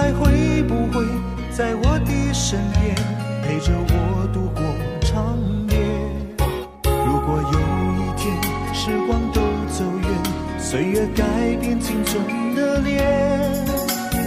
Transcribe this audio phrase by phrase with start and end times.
[0.00, 1.04] 还会不会
[1.52, 2.96] 在我的身边，
[3.44, 4.64] 陪着我度过
[5.02, 5.36] 长
[5.68, 5.76] 夜？
[7.04, 7.58] 如果有
[8.00, 8.32] 一天
[8.72, 10.08] 时光都走远，
[10.58, 11.22] 岁月改
[11.60, 13.04] 变青春的脸，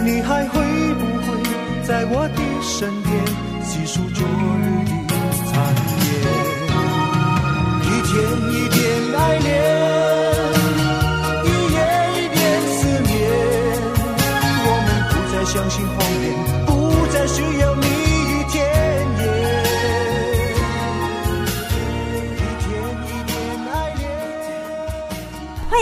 [0.04, 0.60] 你还会
[0.94, 1.42] 不会
[1.82, 3.12] 在我的身边，
[3.64, 4.73] 细数昨日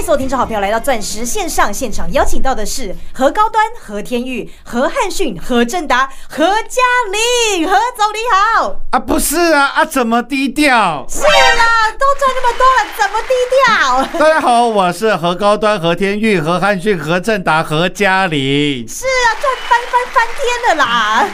[0.03, 6.83] 所有听众好朋友来到钻石线上现场，邀请到的是何高端、何天玉、何汉逊、何正达、何嘉
[7.13, 8.81] 玲，何总你好。
[8.91, 11.07] 啊，不是啊，啊，怎么低调？
[11.09, 14.19] 是啦，都赚那么多了，怎么低调？
[14.19, 18.85] 大家好，我是何高端、何天玉、何汉逊、何正达、何嘉玲。
[18.89, 21.29] 是啊，赚翻翻翻天的啦！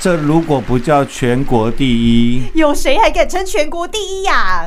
[0.00, 4.66] 这如果不叫全国第一，有谁还敢称全国第一呀、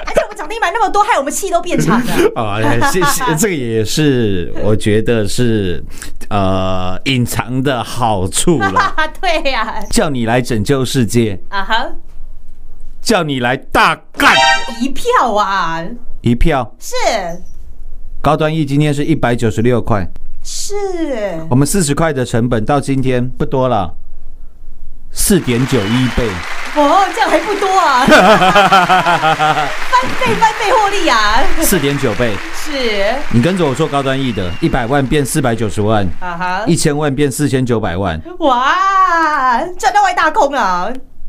[0.51, 2.13] 而且我们涨停板那么多，害我们气都变长了。
[2.35, 2.59] 啊，
[2.91, 5.83] 谢谢， 这个也是我觉得是
[6.29, 8.93] 呃隐藏的好处了。
[9.21, 11.87] 对呀、叫你来拯救世界，啊哈，
[13.01, 14.33] 叫你来大干。
[14.81, 15.83] 一票啊，
[16.21, 16.75] 一票。
[16.79, 16.95] 是。
[18.21, 20.07] 高端 E 今天是一百九十六块，
[20.43, 20.75] 是，
[21.49, 23.91] 我们四十块的成本到今天不多了，
[25.13, 26.27] 四点九一倍，
[26.75, 28.05] 哦，这样还不多啊，
[29.91, 32.33] 翻倍翻倍获利啊，四点九倍。
[32.55, 33.13] 是。
[33.31, 36.63] 你跟着我做高端易的，一百万变四百九十万，啊哈。
[36.65, 40.87] 一，千万变四千九百万，哇，赚到外大空啊，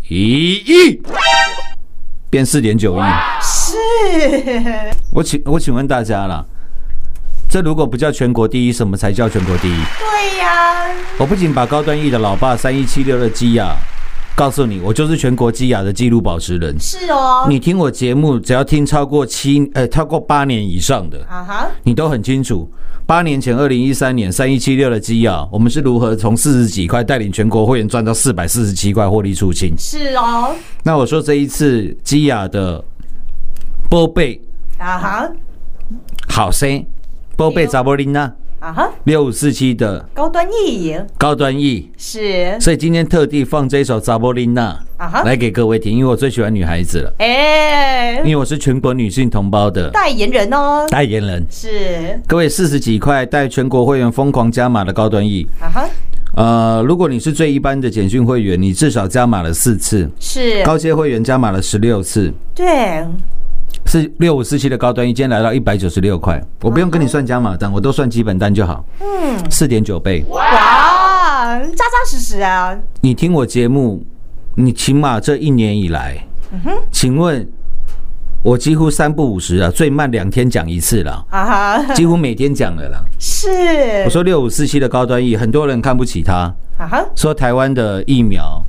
[0.08, 1.02] 一亿
[2.31, 3.02] 变四点九亿。
[3.43, 3.76] 是，
[5.12, 6.44] 我请我请问大家啦，
[7.52, 9.76] 这如果不叫全国第一，什么才叫全国第一？
[9.99, 10.87] 对呀，
[11.19, 13.76] 我不仅把高端 E 的老爸三一七六的基亚
[14.34, 16.75] 告诉你，我就是全国基亚的纪录保持人。
[16.81, 22.66] 是哦，你听我节目，只要听超过七呃超过八年以上的，啊哈，你都很清楚。
[23.04, 29.75] 八年前，二零一三年三一七六的基亚，我们是如何从四十几块带领全国会员赚到四百四十七块获利出清。
[29.76, 32.82] 是哦，那我说这一次基亚的
[33.90, 34.40] 波贝
[34.78, 35.31] 啊哈，
[36.31, 36.82] 好声，
[37.37, 48.20] 波贝扎波琳娜啊哈，六五四七的高端 E 高端 E，是，所以今天特地放这一首扎波琳娜啊哈，来给各位听，因为我最喜欢女孩子了，哎。
[48.25, 49.90] 因，为我是全国女性同胞的。
[49.90, 51.44] 代言人哦，代言人。
[51.50, 55.88] 是，各位四十几块带全国会员疯狂加码的高端 E，啊哈，
[56.37, 63.05] 呃，如果你是最一般的简讯会员，你至少加码了四次；是，高阶会员加码了十六次，对，
[63.87, 70.25] 是六五四七的高端一今天来到一百九十六块，我不用跟你算加码单，我都算基本单就好，嗯，四点九倍。
[70.31, 70.40] 哇，
[71.58, 74.02] 扎扎实实啊，你听我节目，
[74.55, 76.17] 你起码这一年以来，
[76.90, 77.46] 请问，
[78.43, 83.05] 我几乎三不五十啊，最慢两天讲一次了，啊哈，几乎每天讲了啦。
[83.20, 83.49] 是，
[84.05, 88.64] 我说六五四七的高端 E，很多人看不起它，啊哈，说台湾的疫苗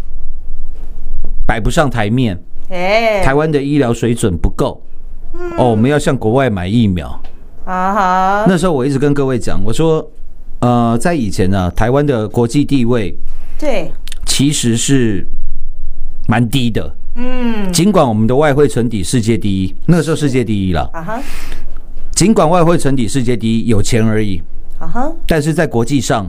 [1.47, 2.37] 摆不上台面，
[2.69, 4.81] 哎，台湾的医疗水准不够。
[5.57, 7.07] 哦，我们要向国外买疫苗。
[7.65, 10.05] 啊哈，那时候我一直跟各位讲，我说，
[10.59, 13.15] 呃，在以前呢、台湾的国际地位
[13.57, 13.89] 对，
[14.25, 15.25] 其实是
[16.27, 16.93] 蛮低的。
[17.15, 20.89] 嗯，尽管我们的外汇存底世界第一，那个时候世界第一了。
[20.91, 21.21] 啊哈，
[22.11, 24.41] 尽管外汇存底世界第一，有钱而已，
[24.79, 26.25] 啊哈，但是在国际上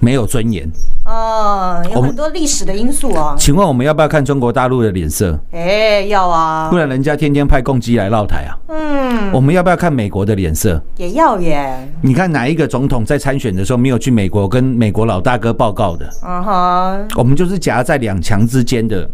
[0.00, 0.70] 没有尊严。
[1.04, 5.38] 哦，有很多历史的因素哦，请问我们要不要看中国大陆的脸色？
[5.52, 8.58] 哎，要啊不，然人家天天派共机来绕台啊！
[8.68, 10.80] 嗯，我们要不要看美国的脸色？
[10.96, 16.06] 也要耶，你看哪一个总统在参选的时候没有去美国跟美国老大哥报告的？
[16.20, 19.08] 啊哈，我们就是夹在两强之间的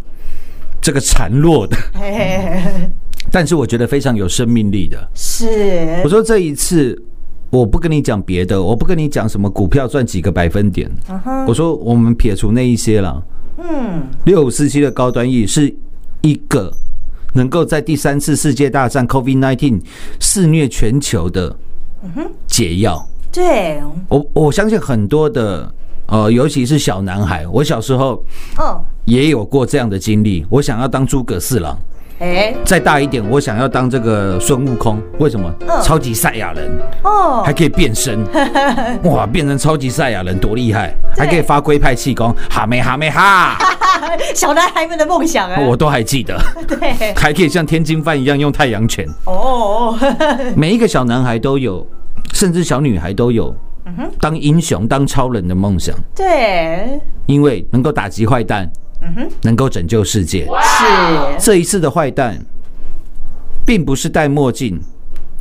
[0.81, 2.91] 这个孱弱的，嘿嘿嘿，
[3.31, 4.99] 但是我觉得非常有生命力的。
[5.15, 7.01] 是我，说这一次，
[7.55, 10.91] 我不跟你讲别的，我不跟你讲什么股票赚几个百分点。
[11.47, 13.23] 我说我们撇除那一些了，
[13.59, 15.73] 嗯，六五四七的高端 E 是
[16.23, 16.69] 一个
[17.33, 19.81] 能够在第三次世界大战 COVID-19
[20.19, 21.55] 肆虐全球的
[22.49, 23.01] 解药。
[23.31, 25.73] 对，我我相信很多的
[26.07, 28.25] 呃，尤其是小男孩，我小时候
[28.61, 30.45] 嗯，也有过这样的经历。
[30.51, 31.79] 我想要当诸葛四郎，
[32.25, 34.99] 哎，再大一点，我想要当这个孙悟空。
[35.19, 35.53] 为什么？
[35.69, 35.83] 嗯。
[35.83, 36.71] 超级赛亚人。
[37.03, 37.43] 哦。
[37.45, 38.25] 还，可以变身，
[39.05, 40.95] 哇，变成超级赛亚人多厉害！
[41.17, 43.59] 还可以发龟派气功，哈妹哈妹哈，
[44.35, 46.41] 小男孩们的梦想啊， 我都还记得。
[46.67, 49.95] 对，还可以像天津饭一样用太阳拳，哦，
[50.57, 51.87] 每一个小男孩都有，
[52.33, 53.55] 甚至小女孩都有
[54.19, 58.71] 当英雄、当超人的梦想，对，因为能够打击坏蛋，
[59.43, 60.47] 能够拯救世界。
[60.47, 62.39] 是，这一次的坏蛋，
[63.67, 64.81] 并不是戴墨镜。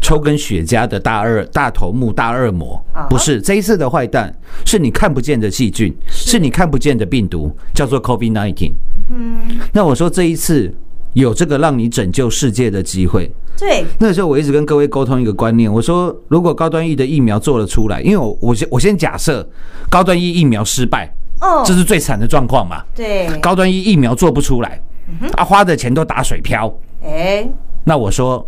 [0.05, 2.77] 抽根雪茄的大二大头目大恶魔
[3.09, 8.73] 不是这一次的坏蛋，是你看不见的细菌，是你看不见的病毒，叫做 COVID-19。
[9.09, 9.39] 嗯，
[9.71, 10.69] 那我说这一次
[11.13, 19.47] 有这个让你拯救世界的机会，对，那时候我一直跟各位沟通一个观念，我说如果高端疫的疫苗做了出来，因为我我先我先假设
[19.89, 21.09] 高端疫疫苗失败，
[21.41, 21.63] 哦。
[21.65, 22.83] 这，是最惨的状况嘛。
[22.95, 24.79] 对，高端 E 疫苗做不出来，
[25.35, 26.73] 啊，花的钱都打水漂。
[27.03, 27.47] 哎，
[27.83, 28.47] 那我说，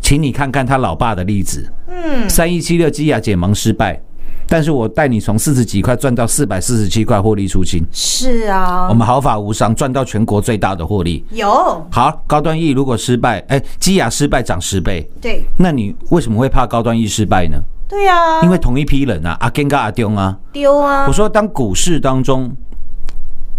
[0.00, 3.98] 请你看看他老爸的例子，嗯，三一七六基亚解盲失败，
[4.46, 11.24] 但是我带你从四十几块赚到四百四十七块获利出清，是啊，我们毫发无伤，赚到全国最大的获利。
[11.30, 11.48] 有，
[11.90, 17.58] 好，高端 E 如果失败，哎，基亚失败涨十倍，对，那你为什么会怕高端 E 失败呢？
[17.94, 20.36] 对啊，因为同一批人啊，阿根跟阿丢啊。
[20.52, 21.06] 丢啊。
[21.06, 22.50] 我，说，当股市当中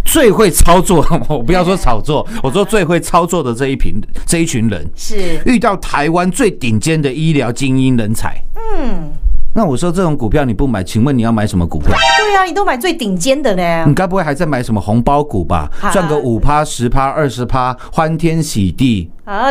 [0.03, 8.35] 最会操作， 我不要说炒作，我说最会操作的这一群这一群人，是，遇到台湾最顶尖的医疗精英人才，
[8.77, 9.09] 嗯，
[9.53, 11.95] 那我说这种股票你不买，请问你要买什么股票？
[12.17, 13.85] 对啊，你都买最顶尖的呢。
[13.87, 15.71] 你，该不会还在买什么红包股吧？
[15.81, 15.89] 啊？
[15.91, 19.09] 赚个五趴、十趴、二十趴，欢天喜地，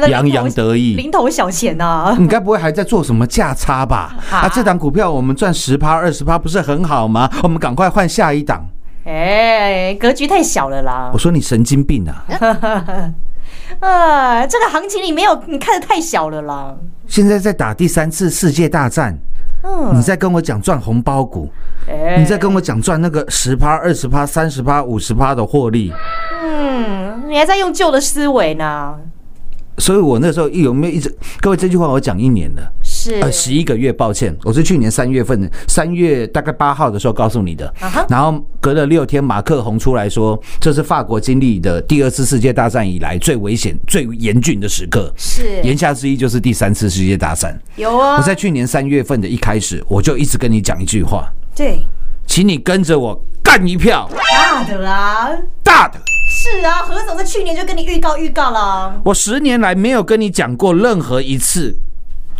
[0.08, 0.94] 洋洋得意。
[0.94, 4.14] 零头小钱呐， 你该不会还在做什么价差吧？
[4.30, 7.28] 啊啊，这档股票我们赚十趴、二十趴，不是很好吗？
[7.42, 8.64] 我们赶快换下一档。
[9.04, 11.18] 哎，格局太小了啦我。
[11.18, 12.24] 说你神经病啊！
[13.80, 16.74] 啊，这个行情你没有，你看的太小了啦。
[17.06, 19.14] 现在在打第三次世界大战，
[19.62, 21.50] 嗯，你在跟我讲赚红包股，
[21.88, 25.92] 哎你在跟我讲赚那个十趴、二十趴、三十趴、五十趴的获利，
[26.42, 28.94] 嗯，你还在用旧的思维呢。
[29.78, 37.72] 所以我那时候有没有一直各位这句话我讲一年了，是，呃，十一个月，抱歉，我是去年三月份，三月大概八号的时候告诉你的。
[38.08, 45.12] 然后隔了六天，马克宏出来说，这是法国经历的第二次世界大战以来最危险、最严峻的时刻。
[45.16, 45.60] 是。
[45.62, 47.58] 言下之意就是第三次世界大战。
[47.76, 48.16] 有啊。
[48.16, 51.80] 我，在去年三月份的一开始，我就一直跟你讲一句话，对
[52.26, 55.30] 请你跟着我干一票大的啦。
[55.62, 56.00] 大的。
[56.30, 59.00] 是啊，何总在去年就跟你预告预告了。
[59.04, 61.74] 我十年来没有跟你讲过任何一次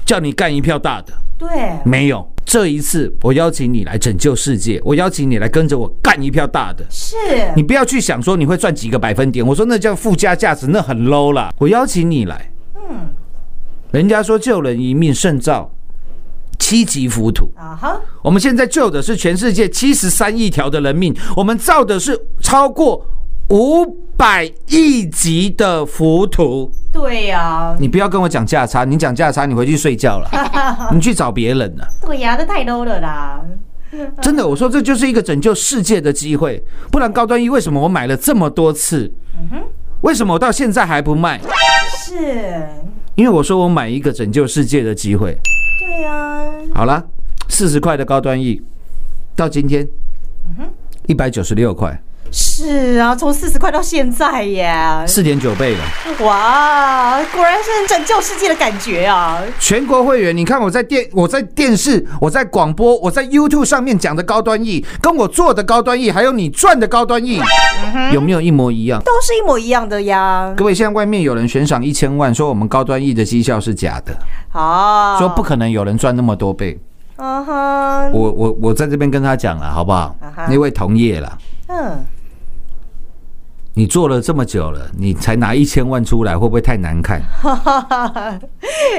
[0.04, 1.48] 叫你干一票大的，对，
[1.84, 2.26] 没有。
[2.44, 6.84] 这一次，我邀请你来拯救世界，我邀请你来跟着我干一票大的。
[6.90, 7.16] 是
[7.56, 11.50] 你不要去想说你会赚几个百分点，我说那叫附加价值，那很 low 啦。
[11.58, 13.08] 我邀请你来，嗯
[13.92, 15.70] 人家说救人一命胜造
[16.58, 23.06] 七级浮屠，啊哈，我们现在救的是全世界七十三亿条的人命，我们造的是超过
[23.50, 23.84] 五
[24.16, 26.70] 百亿级的浮屠。
[26.92, 30.30] 对呀、你不要跟我讲价差，你讲价差，你回去睡觉了，
[30.94, 31.86] 你去找别人了。
[32.06, 33.40] 对呀、这太 low 了啦。
[34.20, 39.12] 真的，我说这就是一个拯救世界的机会，不然高端一为什么我买了这么多次？
[40.00, 41.40] 为什么我到现在还不卖？
[41.96, 42.66] 是，
[43.16, 45.38] 因为我说我买一个拯救世界的机会。
[45.78, 47.04] 对呀、好了，
[47.48, 48.60] 四十块的高端 E，
[49.36, 49.86] 到今天
[51.06, 52.02] 一百九十六块，
[52.36, 54.74] 是啊，从四十块到现在耶，
[55.06, 55.84] 四点九倍了。
[56.26, 59.40] 哇，果然是拯救世界的感觉啊！
[59.60, 67.40] 全国会员，你看我在电、我在电视、我在广播、我在 YouTube 上面讲的高端 E，跟我做的高端 E，还有你赚的高端 E，
[68.12, 69.00] 有没有一模一样？
[69.04, 70.52] 都是一模一样的呀。
[70.56, 74.12] 各位，现在外面有人悬赏一千万，说我们高端 E 的绩效是假的，
[74.48, 76.76] 好，说不可能有人赚那么多倍。
[77.16, 80.16] 嗯哼，我我我在这边跟他讲了，好不好？
[80.48, 81.38] 那位同业了，
[81.68, 82.04] 嗯，
[83.76, 87.20] 你做了这么久了，你才拿一千万出来，会不会太难看？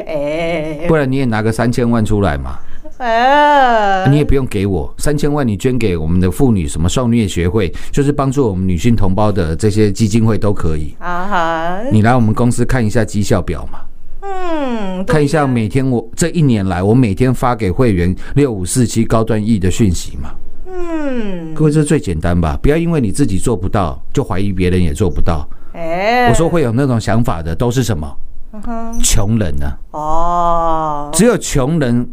[0.06, 2.60] 哎，不然你也拿个三千万出来嘛，
[2.98, 10.94] 呃，你也不用给我三千万，你捐给我们的妇女什么受虐学会，就是帮助我们女性同胞的这些基金会都可以。
[11.00, 13.80] 啊哈，你来我们公司看一下绩效表嘛，
[14.22, 20.32] 嗯，看一下每天我这一年来我每天发给会员六五四七高端 E 的讯息嘛。
[20.78, 22.60] 嗯，各位，这最简单吧？
[22.62, 25.48] 不要因为你自己做不到，就怀疑别人也做不到。
[25.74, 28.12] 哎，我说会有那种想法的，都是什么？
[29.04, 29.78] 穷人啊！
[29.92, 32.08] 哦，只有穷人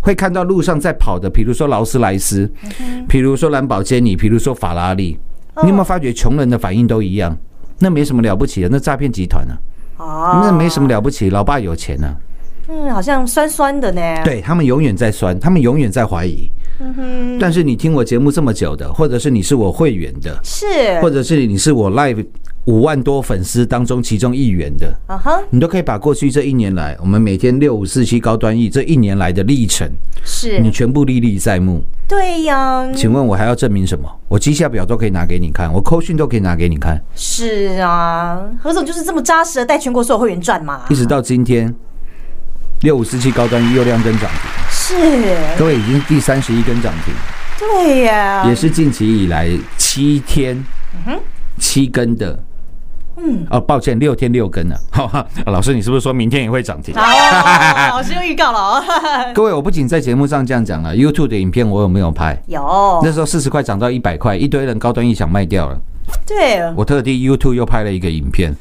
[0.00, 2.50] 会看到路上在跑的，比如说劳斯莱斯，
[3.06, 5.18] 比如说兰博基尼，比如说法拉利。
[5.62, 7.36] 你有没有发觉穷人的反应都一样？
[7.78, 9.52] 那没什么了不起的，那诈骗集团啊，
[9.98, 12.16] 哦，那没什么了不起，老爸有钱啊。
[12.68, 16.50] 嗯，好像酸酸的呢。，对他们永远在酸，他们永远在怀疑。
[17.40, 20.66] 但是你听我节目这么久的，或者是你是我会员的，是，
[21.00, 22.24] 或者是你是我 live
[22.66, 29.88] 五万多粉丝当中其中一员的，啊哈，你都可以把过去这一年来，我们每天六五四七高端 E 这一年来的历程，
[30.24, 30.60] 是。
[30.60, 31.82] 你，全部历历在目。
[32.08, 34.08] 对呀，请问我还要证明什么？
[34.28, 41.74] 我绩效表都可以拿给你看，我扣讯都可以拿给你看，是啊，何总就是这么扎实的带全国所有会员赚嘛，一直到今天，
[42.82, 44.50] 六五四七高端 E 又亮灯涨停，
[44.92, 47.14] 是，各位已经第三十一根涨停，
[47.58, 50.62] 对呀，也是近期以来七天
[51.06, 51.18] 嗯
[51.58, 52.38] 七根的。
[53.16, 54.76] 嗯，哦，抱歉，六天六根了。
[54.92, 56.94] 哈哈，老师，你是不是说明天也会涨停？
[56.94, 57.02] 好，
[57.96, 58.84] 老师又预告了哦，
[59.34, 62.38] 各位，我不仅在节目上这样讲了，YouTube 的影片我有没有拍？
[62.46, 65.78] 有，那时候四十块涨到一百块，一堆人高端 E 想卖掉了，
[66.26, 68.54] 对，我特地 YouTube 又拍了一个影片，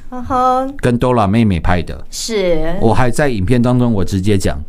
[0.80, 2.06] 跟 Dora 妹妹拍的。
[2.10, 4.62] 是，我还在影片当中，我直接讲，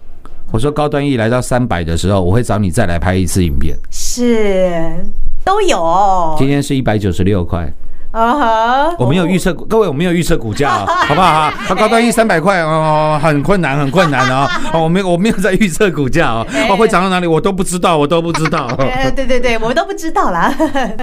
[0.53, 3.75] 我说高端一来到三百的时候，我会找你再来拍一次影片。
[3.91, 5.03] 是，
[5.43, 7.73] 都有哦，今天是一百九十六块，
[8.13, 11.55] 啊哈，我没有预测，各位我没有预测股价哦， 好不好啊？
[11.67, 14.47] 它高端一三百块哦，很困难，很困难哦。
[14.75, 18.67] 哦，我没有，我没有在预测股价哦，哦会涨到哪里我都不知道，我都不知道。
[18.79, 20.55] 呃，对对对，我们都不知道啦，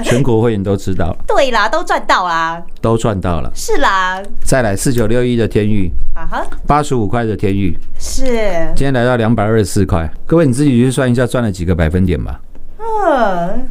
[0.04, 3.52] 全国会员都知道，对啦，都赚到啦，都赚到了。
[3.56, 8.24] 是啦，再来四九六一的天域，啊哈，八十五块的天域，是，
[8.76, 10.08] 今天来到两百二十四块。
[10.28, 12.40] 各位你自己去算一下，赚了几个百分点吧。
[12.78, 13.68] 嗯，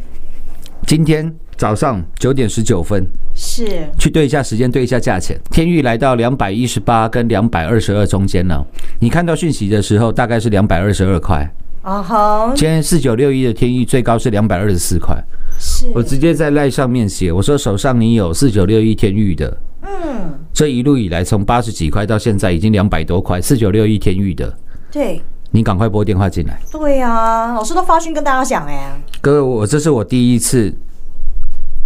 [0.85, 5.37] 今天早上九点十九分，是，去对一下时间，对一下价钱。
[5.51, 8.65] 天域来到两百一十八跟两百二十二中间呢。
[8.97, 11.45] 你看到讯息的时候，大概是两百二十二块。
[11.81, 15.21] 啊哈，今天四九六一的天域最高是两百二十四块，
[15.59, 24.57] 是我直接在赖上面写，我说手上你有四九六一天域的，嗯，这一路以来从八十几块到现在已经两百多块，四九六一天域的，
[24.89, 26.57] 对你赶快拨电话进来。
[26.71, 30.73] 对呀，老师都发讯跟大家讲哎，各位，我这是我第一次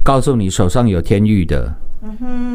[0.04, 1.74] 告诉你手上有天域的，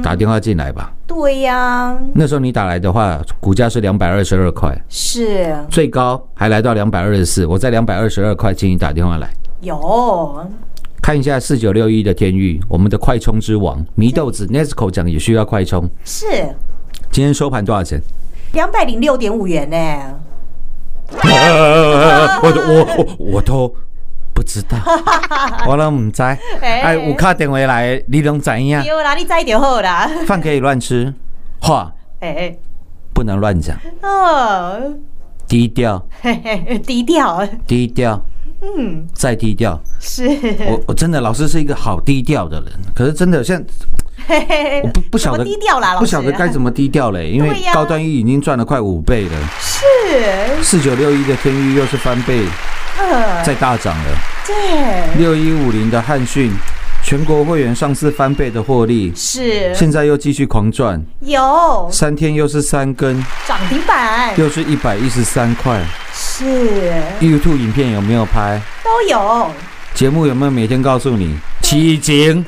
[0.02, 0.93] 打电话进来吧。
[1.07, 7.47] 对呀，那时候你打来的话，股价是两百二十二块，是最高还来到两百二十四。
[7.47, 9.31] 我在两百二十二块，请你打电话来
[9.62, 10.47] 有
[11.00, 15.88] 看一下四九六一的天域，我们的快充之王祢豆子 Nesco 讲也需要快充。
[16.05, 16.26] 是
[17.11, 17.99] 今天收盘多少钱？
[18.52, 19.76] 两百零六点五元呢，
[22.43, 23.75] 我我我我都
[24.38, 24.78] 不知道，
[25.66, 26.23] 我都唔知。
[26.62, 28.80] 哎，有卡电话来，你拢知影。
[28.85, 31.12] 有啦，你知就好啦，饭可以乱吃，
[31.61, 32.57] 话哎，
[33.12, 34.80] 不能乱讲，哦，
[35.49, 36.00] 低调，
[36.87, 38.25] 低调，低调，
[38.62, 39.76] 嗯，再低调。
[39.99, 40.28] 是，
[40.68, 43.75] 我我真的老师是一个好低调的人，可是真的现在
[44.28, 52.45] 嘿嘿我不不晓得低调啦，不晓得该怎么低调嘞，因为高端一已经赚了快五倍了，是，四九六一的天域又是翻倍
[52.99, 56.52] 呃，再大涨了，对，六一五零的汉讯
[57.02, 59.73] 全国会员上次翻倍的获利，是。
[59.75, 61.88] 现在又继续狂赚，有。
[61.93, 65.81] 三天又是三根，涨停板，又是一百一十三块。
[66.12, 66.45] 是。
[67.21, 68.61] YouTube 影片有没有拍？
[68.83, 69.50] 都有，
[69.95, 71.38] 节目有没有每天告诉你？
[71.62, 72.45] 奇景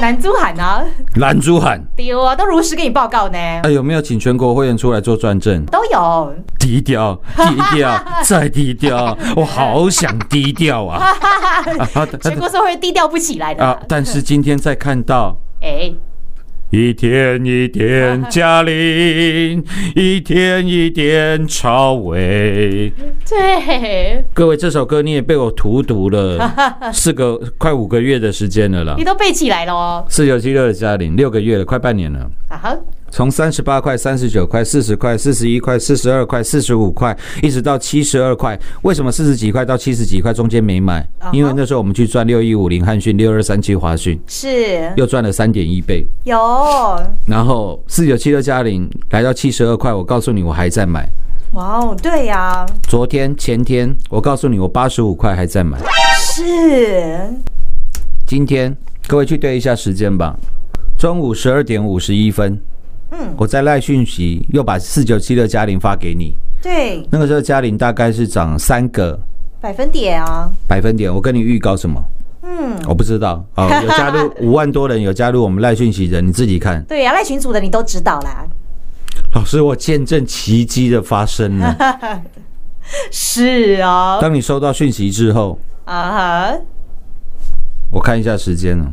[0.00, 0.84] 男猪喊啊，
[1.16, 5.64] 蓝珠喊，丢啊，都如实给你报告呢，哎，有没有请全国会员出来做转正？
[5.66, 11.04] 都有，低调，低调， 再低调，我好想低调啊！
[11.94, 13.76] 啊 全国社会低调不起来的啊，！
[13.88, 15.92] 但是今天再看到 哎，
[16.70, 22.92] 一天一点嘉玲，一天一点超伟。
[23.26, 26.38] 对，各位，这首歌你也被我荼毒了
[26.92, 29.04] 四个快五个月的时间了啦你。
[29.04, 32.30] 都背起来了哦，四九七六的嘉玲，六个月了，快半年了。
[32.48, 32.76] 啊哈，
[33.10, 38.58] 从三十八块、三十九块、四十块、四十一块、四十二块、四十五块，一直到七十二块。
[38.82, 41.06] 为什么四十几块到七十几块中间没买？
[41.32, 46.06] 因为那时候我们去赚六一五零汉讯、六二三七华讯，是又赚了三点一倍。
[46.24, 46.36] 有，
[47.26, 51.08] 然后四九七六加零来到七十二块，我告诉你我还在买。
[51.54, 55.78] 哇哦，对呀，昨天、前天，我告诉你我八十五块还在买。
[56.20, 57.26] 是，
[58.26, 60.36] 今天各位去对一下时间吧，
[60.98, 62.60] 中午十二点五十一分，
[63.10, 66.36] 嗯，我在赖讯息又把四九七六嘉玲发给你。
[66.62, 69.18] 对，那个时候嘉玲大概是涨三个
[69.60, 72.02] 百分点啊，百分点，我跟你预告什么？
[72.42, 73.44] 嗯，我不知道。
[73.56, 76.82] 哦，有加入 五万多人，有加入我们赖讯息的，你自己看。
[76.84, 78.44] 对呀，赖群组的你都知道啦，
[79.34, 82.22] 老师，我见证奇迹的发生了。
[83.10, 86.58] 是哦，当你收到讯息之后，啊哈，
[87.90, 88.90] 我看一下时间了，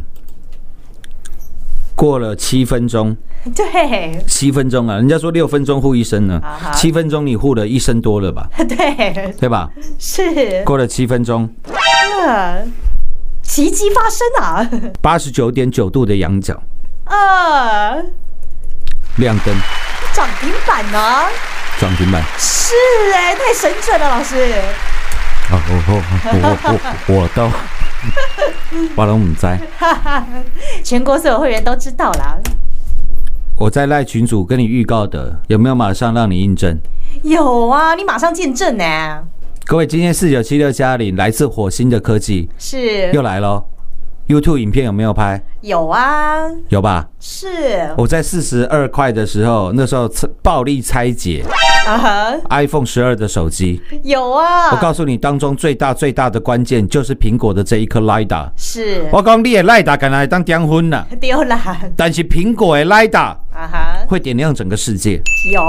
[1.95, 3.15] 过了七分钟，
[3.55, 6.41] 对七分钟啊，人家说六分钟护一生呢
[6.73, 9.69] 七分钟你护了一生多了吧， 对，对吧？
[9.99, 11.47] 是，过了七分钟，
[12.25, 12.63] 呃
[13.43, 14.69] 奇迹发生啊，
[15.01, 16.60] 八十九点九度的仰角
[17.05, 17.93] 啊，
[19.17, 19.53] 亮灯，
[20.13, 21.25] 涨停板呢？
[21.79, 22.23] 涨停板。
[22.39, 22.73] 是
[23.13, 24.36] 哎，太神准了，老师。
[25.51, 25.93] 啊，我我
[26.34, 26.58] 我
[27.08, 27.51] 我我都，
[28.95, 29.47] 我都唔知。
[30.84, 32.36] 全国所有会员都知道啦。
[33.57, 36.77] 我在赖群主跟你预告的，有没有马上让你印证？
[37.23, 38.83] 有啊，你马上见证呢。
[39.65, 43.63] 各位，今天四九七六加零来自火星的科技是又来喽。
[44.27, 45.41] YouTube 影片有没有拍？
[45.61, 46.35] 有啊，
[46.67, 47.07] 有吧？
[47.21, 51.45] 是我在四十二块的时候，那时候拆暴力拆解
[51.86, 53.82] 啊 哈，iPhone 十二的手机。
[54.04, 54.71] 有啊。
[54.71, 58.50] 我告诉你，当中最大最大的关键就是苹果的这一颗 LiDAR。
[58.58, 63.19] 是我讲你的 LiDAR 敢来当订婚呢，丢啦但是苹果的 LiDAR
[63.54, 65.21] 啊哈，会点亮整个世界。
[65.54, 65.62] 有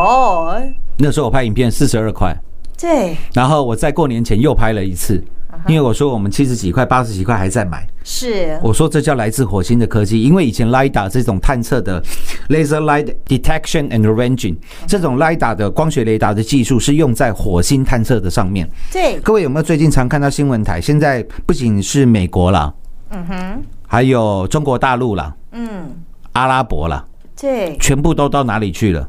[0.99, 2.35] 那时候我拍影片四十二块，
[2.81, 5.23] 对然后我在过年前又拍了一次，
[5.67, 8.59] 因为我说我们七十几块、八十几块还在买，是。
[8.63, 12.03] 我说这叫来自火星的科技，因为以前 LiDAR 这种探测的
[12.49, 18.69] laser light detection and ranging 这种 LiDAR 的光学雷达的技术是用在火星探测的上面。
[18.93, 20.81] 对，各位有没有最近常看到新闻台？
[20.81, 22.73] 现在不仅是美国啦，
[23.11, 25.91] 嗯哼，还有中国大陆啦、嗯，
[26.33, 27.05] 阿拉伯啦，
[27.41, 29.09] 对，全部都到哪里去了？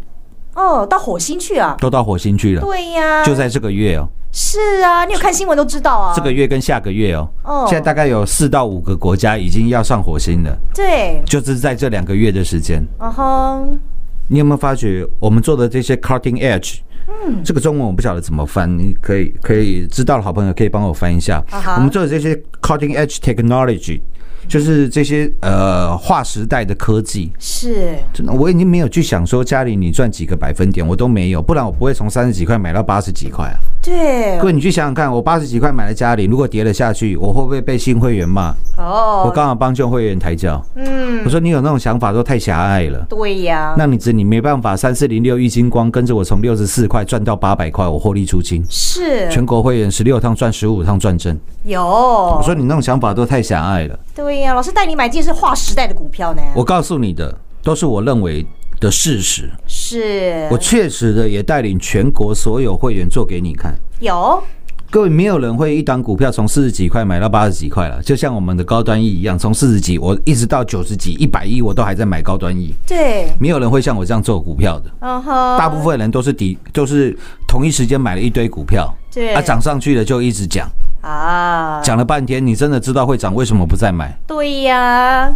[0.57, 1.77] 哦，到火星去啊？
[1.79, 2.61] 都到火星去了。
[2.61, 6.13] 对呀，就在这个月哦，是啊，你有看新闻都知道啊。
[6.15, 12.83] 这个月跟下个月哦，哦现在大概有四到五个国家已经要上火星了，对，就是在这两个月的时间。
[12.99, 13.79] 嗯哼，
[14.27, 21.41] 你有没有发觉我们做的这些 cutting edge 嗯，这个中文我不晓得怎么翻，你可以可以知道的好朋友可以帮我翻一下。
[21.77, 24.01] 我们做的这些 cutting edge technology，
[24.47, 33.57] 就是这些呃划时代的科技，是真的我已经没有去想说家里你赚几个百分点，我都没有，不然我不会从三十几块买到八十几块啊。
[33.87, 38.53] 对各位，你去想想看，我八十几块买了嘉玲，如果跌了下去，我会不会被新会员骂？
[38.77, 40.61] 哦，我刚好帮旧会员抬轿。
[40.75, 43.05] 嗯，我说你有那种想法都太狭隘了。
[43.07, 48.61] 对呀，那你只你没办法，三四零六一金光跟着我从六十四块赚到八百块，我获利出清。
[48.69, 51.39] 是全国会员十六趟赚十五趟赚正。
[51.63, 53.97] 有，我说你那种想法都太狭隘了。
[54.13, 58.45] 对呀，老师带你买进是划时代的股票呢，我告诉你的都是我认为
[58.79, 60.47] 的事实，是。
[60.51, 63.73] 我确实的也带领全国所有会员做给你看。
[63.99, 64.41] 有。
[64.89, 72.73] 各位，没有人会一档股票从四十几块买到八十几块了，就像我们的高端 E 一样，从四十几我一直到九十几、一百亿，我都还在买高端 E。
[72.87, 77.13] 对，没有人会像我这样做股票的，嗯哼，大部分人都是底，都是
[77.45, 79.33] 同一时间买了一堆股票，对。
[79.33, 80.69] 啊，涨上去了就一直讲，
[81.01, 84.17] 啊，讲了半天，你真的知道会涨，为什么不再买？
[84.25, 85.29] 对呀，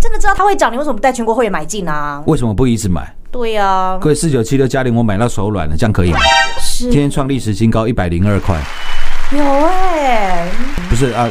[0.00, 2.22] 真的知道它会涨，你为什么不带全国会员买进啊？
[2.26, 3.14] 为什么不一直买？
[3.30, 6.18] 对呀，各位四九七六嘉玲，我买到手软了，这样可以吗？
[6.58, 8.58] 是今天创历史新高一百零二块，
[9.30, 10.48] 有哎，
[10.88, 11.28] 不是啊，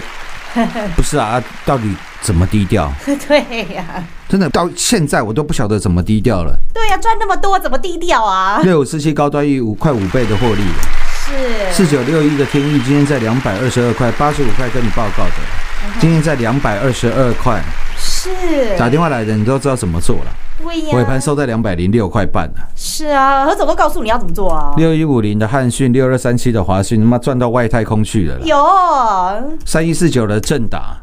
[0.95, 2.93] 不是啊，啊到底怎么低调？
[3.27, 3.39] 对
[3.73, 3.83] 呀，
[4.29, 6.55] 真的到现在我都不晓得怎么低调了。
[6.71, 8.61] 对呀，赚那么多怎么低调啊？
[8.63, 10.77] 六五四七高端 E 五快五倍的获利了，
[11.25, 17.61] 是四九六一的天域今天在两百二十二块，八十五块跟你报告的，今天在两百二十二块，
[17.99, 20.31] 是，打电话来的你都知道怎么做了。
[20.61, 22.55] 对呀，尾盘收在两百零六块半了。
[22.75, 24.73] 是啊，何总都告诉你要怎么做啊？
[24.77, 28.41] 六一五零的汉讯，六二三七的华讯，他妈赚到外太空去了啦。
[28.45, 30.97] 有，三一四九的正达，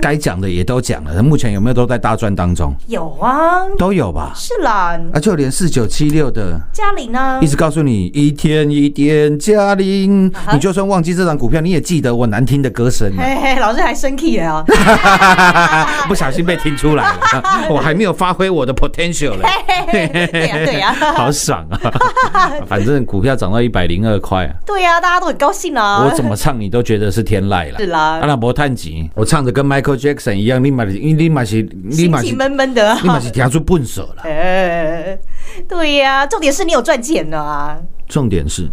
[0.00, 2.74] 该讲的也都讲了，目前有没有都在大赚当中？
[2.86, 4.32] 有啊，都有吧？
[4.34, 7.48] 是啦，啊，就连四九七六的，嘉玲呢一？
[7.48, 13.24] 直告诉你一天一点嘉玲你就算忘记这张股票，你也记得我难听的歌声啊。
[13.24, 16.04] 嘿嘿，老师还生气了啊！
[16.06, 17.18] 不小心被听出来了，
[17.70, 19.48] 我还没有发挥我的 potential 嘞。
[19.90, 22.52] 对呀对呀， 好爽啊！
[22.66, 26.04] 反正股票涨到一百零二块啊，对呀，大家都很高兴啊。
[26.04, 27.78] 我怎么唱你都觉得是天籁了。
[27.78, 32.98] 是啦阿拉伯探吉，我唱的跟 Michael Jackson 一样，立马立马是立马是心情闷闷的啊？
[33.02, 34.22] 立马是听出笨手了。
[34.22, 35.18] 哎，
[35.68, 37.78] 对呀，重点是你有赚钱了啊。
[38.06, 38.68] 重点是，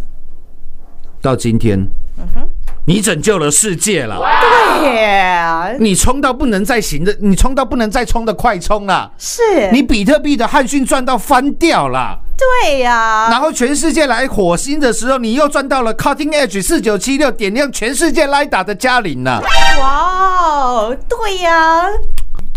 [1.22, 1.80] 到今天，
[2.18, 2.50] 嗯
[2.88, 4.20] 你拯救了世界了。
[4.80, 9.12] 对呀，你冲到不能再行的，你冲到不能再冲的快冲了。
[9.18, 19.42] 是你比特币的汉逊赚到翻掉了，对呀，然后全世界来火星的时候，你又赚到了 Cutting Edge 四九七六点亮全世界来打的嘉玲了。
[19.80, 19.88] 哇
[20.38, 21.86] 哦，对呀，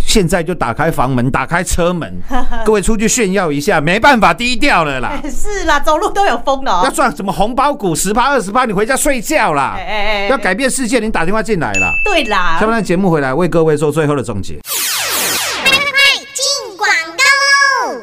[0.08, 2.10] 现在就打开房门，打开车门，
[2.64, 5.20] 各位出去炫耀一下，没办法低调了啦。
[5.30, 6.80] 是啦，走路都有风了哦。
[6.82, 10.28] 要赚什么红包股十趴二十趴，你回家睡觉啦哎哎哎。
[10.28, 11.92] 要改变世界，你打电话进来啦。
[12.06, 14.54] 对啦下，半段节目回来为各位做最后的总结。
[16.34, 18.00] 进广告喽！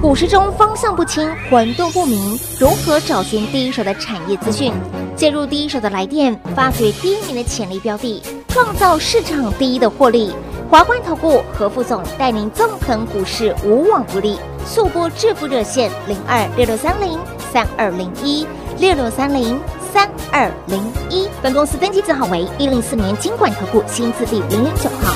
[0.00, 4.72] 股市中方向不清、混沌不明，如何找寻第一手的产业资讯？
[5.16, 10.32] 介入第一手的来电，发掘第一名的潜力标的，创造市场第一的获利。
[10.70, 14.38] 华冠投顾何副总带领纵横股市，无往不利。
[14.64, 17.18] 速播致富热线零二六六三零
[17.52, 18.46] 三二零一
[18.78, 19.60] 六六三零
[19.92, 20.80] 三二零
[21.10, 21.28] 一。
[21.42, 25.12] 本公司登记字号为一零四年经管投顾新字第零零九号。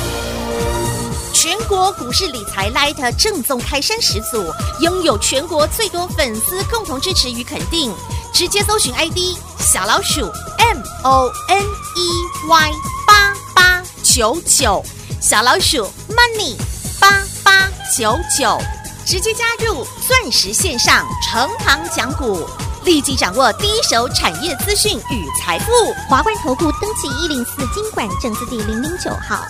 [1.33, 4.45] 全国股市理财 Light 正宗开山始祖，
[4.81, 7.95] 拥有全国最多粉丝共同支持与肯定。
[8.33, 10.23] 直接搜寻 ID 小老鼠
[10.59, 12.73] M O N E Y
[13.07, 14.85] 八八九九，
[15.25, 16.55] 小老鼠 Money
[17.01, 17.09] 八
[17.43, 18.61] 八九九，
[19.07, 22.47] 直接加入钻石线上成行讲股，
[22.85, 25.73] 立即掌握第一手产业资讯与财富。
[26.11, 29.43] 华冠投顾登记一零四金管证字第零零九号。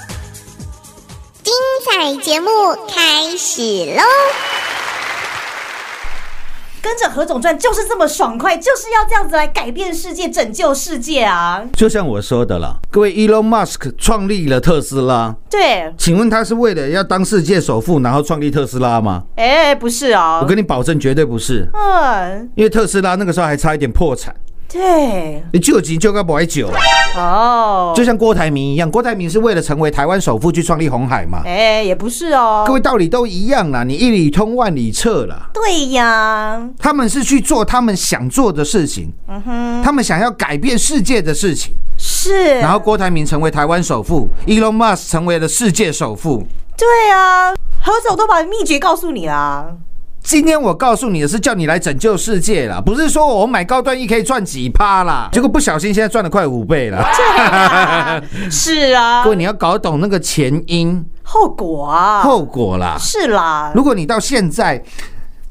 [1.42, 1.52] 精
[1.84, 2.48] 彩节目
[2.88, 3.60] 开始
[3.96, 4.53] 喽！
[6.84, 11.64] 跟着何总赚就是这么爽快，就是要这样子来改变世界、拯救世界啊！
[11.72, 19.22] 就像我说的了，各位，Elon Musk 创立了特斯拉，对，请问他是为了要当世界首富，然后创立特斯拉吗？
[19.36, 24.34] 哎，不是啊，我跟你保证，绝对不是，嗯，因为特斯拉那个时候还差一点破产，
[24.68, 26.68] 对，你救急救个不会救，
[27.16, 31.42] 哦，就像郭台铭一样，郭台铭是为了成为台湾首富去创立红海嘛。
[31.44, 35.48] 哎，也不是哦，各位道理都一样啦，你一里通万里撤啦。
[35.54, 39.12] 对呀，他们是去做他们想做的事情，
[39.84, 41.72] 他们想要改变世界的事情。
[41.96, 46.44] 是，然后郭台铭成为台湾首富，Elon Musk 成为了世界首富。
[46.76, 49.68] 对啊，何总都把秘诀告诉你啦，
[50.24, 57.06] 今天我告诉你的是叫你来拯救世界啦，不是说我买高端 E 可以赚几趴啦，结果不小心现在赚了快五倍了。
[58.50, 62.96] 是啊各，位你要搞懂那个前因后果啊，后果啦。
[62.98, 64.82] 是啦，如果你到现在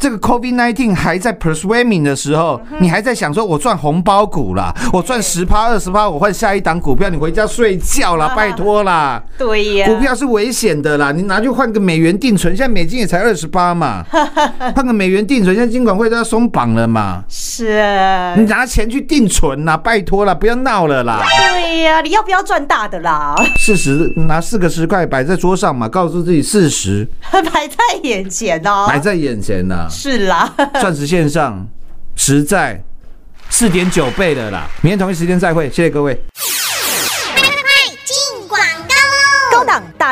[0.04, 9.24] 这个 COVID 1 9还在 persuading 的时候，你还在想说我赚红包股啦，我赚十趴二十趴，我换下一档股票，你回家睡觉啦，拜托啦。
[9.38, 14.04] 对呀，股票是危险的啦，你拿去换个美元定存，现在美金也才二十八嘛，
[14.76, 21.22] 换个美元定存，现在金管会都要松绑了嘛，是，啊你拿钱去定存啦，拜托啦，不要闹了啦。
[21.24, 23.34] 对呀，你要不要赚大的啦？
[23.58, 29.88] 四十拿四个十块摆在桌上嘛，告诉自己四十 摆在眼前哦，摆在眼前啦。
[29.94, 31.66] 是啦， 钻石线上
[32.16, 32.82] 实在
[33.50, 34.68] 四点九倍的啦。
[34.82, 36.20] 明天同一时间再会，谢谢各位。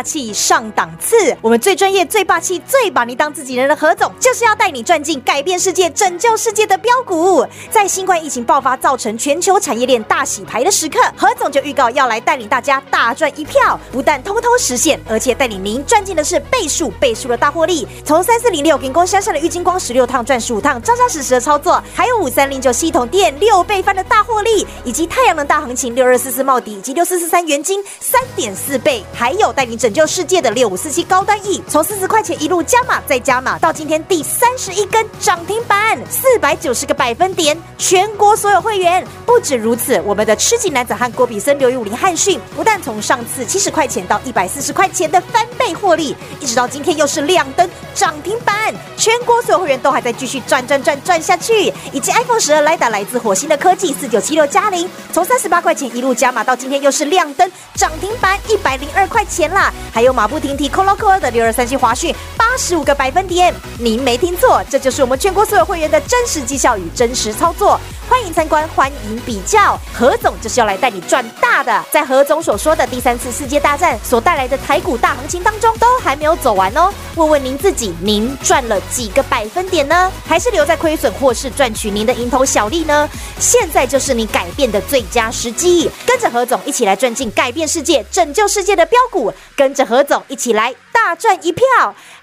[0.02, 7.46] 高档大气上档次，我们最专业、最霸气、最把你当自己人的何总，就是要带你赚进改变世界、拯救世界的标股。
[7.70, 17.88] 在新冠疫情爆发造成全球产业链大洗牌的时刻，何总就预告要来带领大家大赚一票，不但通通实现，而且带领您赚进的是倍数倍数的大获利。
[18.04, 39.06] 从三四零六给攻山上的郁金光十六趟赚十五趟，扎扎实实的操作，还有五三零九系统店六倍翻的大获利，以及太阳能大行情六二四四茂底以及六四四三元金三点四倍，还有带领拯救世界的六五四七高端 E，从四十块钱一路加码再加码，到今天第三十一根涨停板，四百九十个百分点，全国所有会员。
[39.26, 51.74] 不止如此，我们的吃紧男子汉郭比森六一五零汉逊，不但从上次七十块钱到一百四十块钱的翻倍获利，一直到今天又是亮灯涨停板，全国所有会员都还在继续赚赚赚赚下去。
[51.92, 59.74] 以及 iPhone 十二来打来自火星的科技四九七六加零，从三十八块钱一路加码到今天又是亮灯涨停板一百零二块钱啦。
[59.92, 67.80] 还有马不停蹄 c o l o c o 的六二三七华讯八十五个百分点，您没听错，这就是我们全国所有会员的真实绩效与真实操作。
[68.12, 69.80] 欢迎参观，欢迎比较。
[69.94, 76.94] 何总就是要来带你赚大的，在何总所说的第三次世界大战所带来的台股大行情当中，都还没有走完哦。
[77.16, 80.12] 问问您自己，您赚了几个百分点呢？
[80.28, 83.10] 还是留在亏损，或是赚取您的蝇头小利呢？
[83.40, 91.66] 现在就是你改变的最佳时机，跟着何总一起来赚进改变世界、拯救世界的标股，跟着何总一起来大赚一票。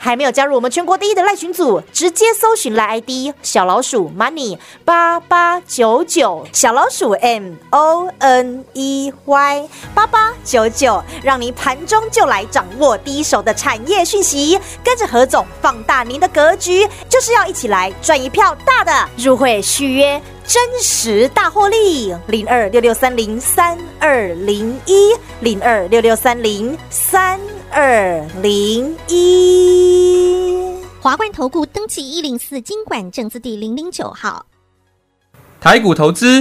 [0.01, 19.09] 还没有加入我们全国第一的赖群组，直接搜寻赖 ID 小老鼠 money 八八九九，小老鼠 M O N E Y 八八九九，让您盘中就来掌握第一手的产业讯息，跟着何总放大您的格局，就是要一起来赚一票大的。
[19.17, 20.23] 入会续约。
[20.49, 27.39] 真实大获利，零二六六三零三二零一，零二六六三零三
[27.71, 30.75] 二零一。
[31.03, 34.47] 华冠投顾登记一零四经管证字第零零九号。
[35.61, 36.41] 台股投资，